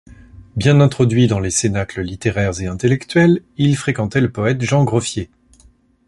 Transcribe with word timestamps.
Bien 0.55 0.79
introduit 0.81 1.27
dans 1.27 1.39
les 1.39 1.51
cénacles 1.51 2.01
littéraires 2.01 2.59
et 2.59 2.65
intellectuels, 2.65 3.43
il 3.57 3.75
fréquentait 3.77 4.19
le 4.19 4.31
poète 4.31 4.59
Jean 4.63 4.83
Groffier. 4.83 5.29